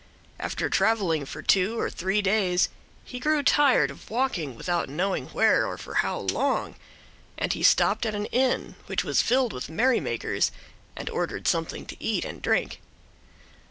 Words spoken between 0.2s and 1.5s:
After traveling for